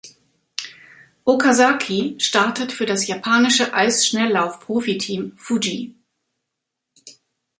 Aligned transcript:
Okazaki 1.25 2.15
startet 2.17 2.71
für 2.71 2.87
das 2.87 3.05
japanische 3.05 3.75
Eisschnelllauf-Profiteam 3.75 5.33
Fuji. 5.37 5.93